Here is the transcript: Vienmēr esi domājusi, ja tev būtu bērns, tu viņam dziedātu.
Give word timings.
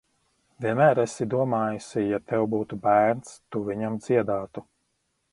Vienmēr 0.63 0.99
esi 1.01 1.25
domājusi, 1.33 1.99
ja 2.11 2.19
tev 2.31 2.45
būtu 2.53 2.79
bērns, 2.85 3.35
tu 3.53 3.61
viņam 3.67 3.99
dziedātu. 4.07 4.65